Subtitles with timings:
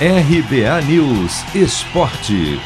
[0.00, 2.60] RBA News Esporte.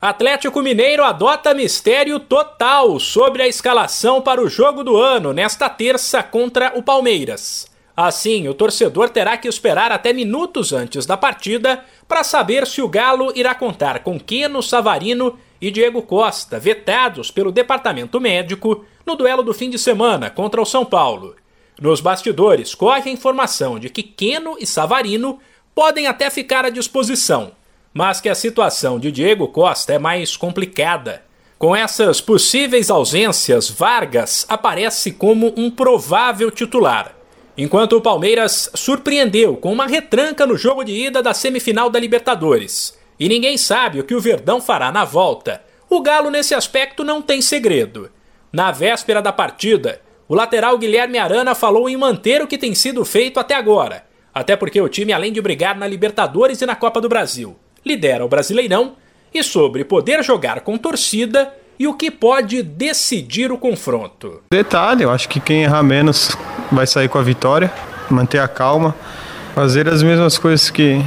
[0.00, 6.20] Atlético Mineiro adota mistério total sobre a escalação para o jogo do ano nesta terça
[6.20, 7.68] contra o Palmeiras.
[7.96, 12.88] Assim, o torcedor terá que esperar até minutos antes da partida para saber se o
[12.88, 19.44] Galo irá contar com Queno Savarino e Diego Costa, vetados pelo departamento médico no duelo
[19.44, 21.36] do fim de semana contra o São Paulo.
[21.80, 25.38] Nos bastidores corre a informação de que Queno e Savarino
[25.74, 27.52] podem até ficar à disposição,
[27.94, 31.22] mas que a situação de Diego Costa é mais complicada.
[31.58, 37.14] Com essas possíveis ausências, Vargas aparece como um provável titular,
[37.56, 42.98] enquanto o Palmeiras surpreendeu com uma retranca no jogo de ida da semifinal da Libertadores.
[43.18, 45.62] E ninguém sabe o que o Verdão fará na volta.
[45.88, 48.10] O Galo, nesse aspecto, não tem segredo.
[48.52, 53.04] Na véspera da partida, o lateral Guilherme Arana falou em manter o que tem sido
[53.04, 57.00] feito até agora, até porque o time, além de brigar na Libertadores e na Copa
[57.00, 58.92] do Brasil, lidera o Brasileirão
[59.34, 64.40] e sobre poder jogar com torcida e o que pode decidir o confronto.
[64.52, 66.36] Detalhe, eu acho que quem errar menos
[66.70, 67.68] vai sair com a vitória,
[68.08, 68.94] manter a calma,
[69.52, 71.04] fazer as mesmas coisas que,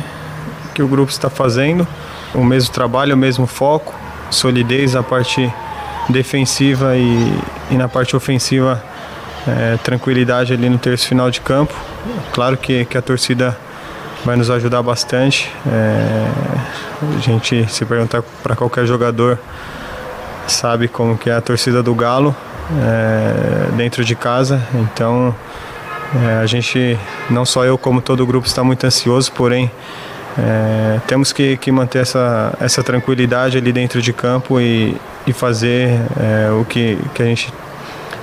[0.75, 1.87] que o grupo está fazendo,
[2.35, 3.95] o mesmo trabalho, o mesmo foco,
[4.29, 5.49] solidez na parte
[6.09, 7.33] defensiva e,
[7.71, 8.83] e na parte ofensiva,
[9.47, 11.73] é, tranquilidade ali no terço final de campo.
[12.31, 13.57] Claro que, que a torcida
[14.23, 15.51] vai nos ajudar bastante.
[15.67, 16.27] É,
[17.17, 19.37] a gente se perguntar para qualquer jogador
[20.47, 22.35] sabe como que é a torcida do Galo
[22.81, 24.61] é, dentro de casa.
[24.73, 25.35] Então
[26.15, 26.97] é, a gente,
[27.29, 29.71] não só eu como todo o grupo está muito ansioso, porém
[30.37, 34.95] é, temos que, que, manter essa, essa tranquilidade ali dentro de campo e,
[35.27, 37.53] e fazer é, o que, que a gente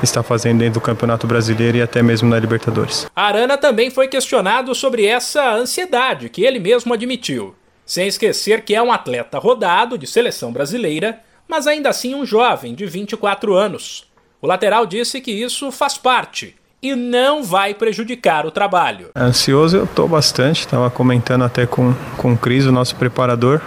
[0.03, 3.07] está fazendo dentro do Campeonato Brasileiro e até mesmo na Libertadores.
[3.15, 8.83] Arana também foi questionado sobre essa ansiedade que ele mesmo admitiu, sem esquecer que é
[8.83, 14.09] um atleta rodado de seleção brasileira, mas ainda assim um jovem de 24 anos.
[14.41, 19.09] O lateral disse que isso faz parte e não vai prejudicar o trabalho.
[19.15, 23.61] Ansioso eu estou bastante, estava comentando até com, com o Cris, o nosso preparador,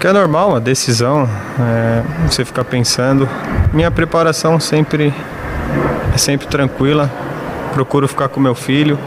[0.00, 1.28] que é normal, uma decisão,
[1.60, 3.28] é, você ficar pensando.
[3.72, 5.14] Minha preparação sempre
[6.12, 7.10] é sempre tranquila,
[7.72, 8.98] procuro ficar com meu filho.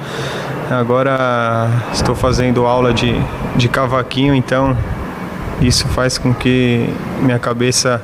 [0.71, 3.13] Agora estou fazendo aula de,
[3.55, 4.75] de cavaquinho, então
[5.61, 6.89] isso faz com que
[7.19, 8.01] minha cabeça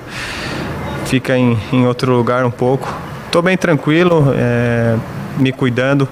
[1.05, 2.93] fica em, em outro lugar um pouco.
[3.31, 4.97] Estou bem tranquilo, é,
[5.37, 6.05] me cuidando,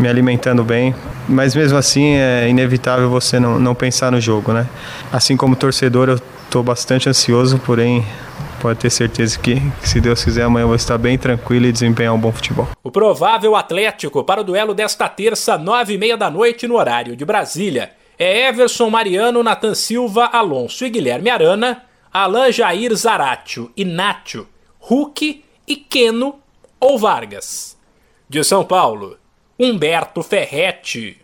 [0.00, 0.92] me alimentando bem,
[1.28, 4.66] mas mesmo assim é inevitável você não, não pensar no jogo, né?
[5.12, 8.04] Assim como torcedor, eu estou bastante ansioso, porém
[8.60, 11.70] pode ter certeza que, que, se Deus quiser, amanhã eu vou estar bem tranquilo e
[11.70, 12.66] desempenhar um bom futebol.
[12.82, 17.14] O provável Atlético para o duelo desta terça, nove e meia da noite, no horário
[17.14, 24.48] de Brasília, é Everson Mariano, Natan Silva, Alonso e Guilherme Arana, Alan Jair Zaratio, Inácio,
[24.80, 26.40] Hulk e Queno
[26.78, 27.78] ou Vargas.
[28.28, 29.18] De São Paulo,
[29.58, 31.22] Humberto Ferretti.